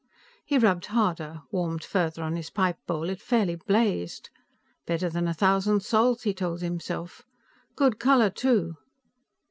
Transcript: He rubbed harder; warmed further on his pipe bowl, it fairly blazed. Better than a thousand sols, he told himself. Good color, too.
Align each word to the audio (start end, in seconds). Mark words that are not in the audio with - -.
He 0.43 0.57
rubbed 0.57 0.87
harder; 0.87 1.43
warmed 1.51 1.83
further 1.83 2.23
on 2.23 2.35
his 2.35 2.49
pipe 2.49 2.79
bowl, 2.87 3.07
it 3.07 3.21
fairly 3.21 3.53
blazed. 3.53 4.31
Better 4.87 5.11
than 5.11 5.27
a 5.27 5.33
thousand 5.35 5.81
sols, 5.83 6.23
he 6.23 6.33
told 6.33 6.61
himself. 6.61 7.21
Good 7.75 7.99
color, 7.99 8.31
too. 8.31 8.77